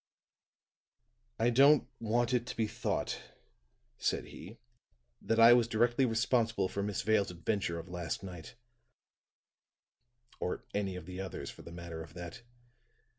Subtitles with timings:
[1.37, 3.21] "I don't want it to be thought,"
[3.99, 4.57] said he
[5.21, 8.55] "that I was directly responsible for Miss Vale's adventure of last night
[10.39, 12.41] or for any of the others, for the matter of that.